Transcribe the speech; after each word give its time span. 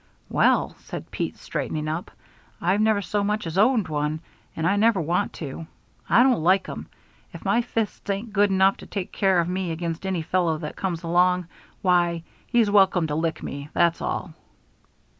"Well," 0.29 0.75
said 0.79 1.11
Pete, 1.11 1.37
straightening 1.37 1.87
up, 1.87 2.09
"I've 2.59 2.81
never 2.81 3.03
so 3.03 3.23
much 3.23 3.45
as 3.45 3.55
owned 3.55 3.87
one, 3.87 4.19
and 4.55 4.65
I 4.65 4.75
never 4.75 4.99
want 4.99 5.31
to. 5.33 5.67
I 6.09 6.23
don't 6.23 6.41
like 6.41 6.67
'em. 6.67 6.87
If 7.35 7.45
my 7.45 7.61
fists 7.61 8.09
ain't 8.09 8.33
good 8.33 8.49
enough 8.49 8.77
to 8.77 8.87
take 8.87 9.11
care 9.11 9.39
of 9.39 9.47
me 9.47 9.69
against 9.69 10.07
any 10.07 10.23
fellow 10.23 10.57
that 10.57 10.75
comes 10.75 11.03
along, 11.03 11.45
why, 11.83 12.23
he's 12.47 12.71
welcome 12.71 13.05
to 13.05 13.13
lick 13.15 13.43
me, 13.43 13.69
that's 13.75 14.01
all." 14.01 14.33